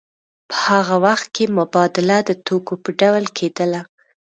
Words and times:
په 0.49 0.57
هغه 0.69 0.95
وخت 1.05 1.27
کې 1.35 1.53
مبادله 1.57 2.17
د 2.23 2.31
توکو 2.45 2.73
په 2.83 2.89
ډول 2.99 3.25
کېدله 3.37 3.81